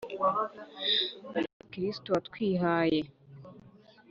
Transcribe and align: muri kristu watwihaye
muri 1.21 1.43
kristu 1.71 2.07
watwihaye 2.13 2.99